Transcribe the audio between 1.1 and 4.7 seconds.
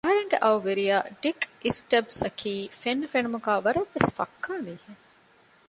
ޑިކް އިސްޓަބްސް އަކީ ފެންނަ ފެނުމުގައި ވަރަށް ވެސް ފައްކާ